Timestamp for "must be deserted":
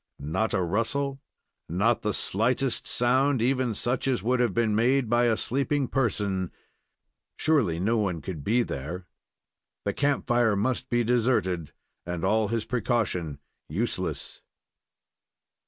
10.55-11.71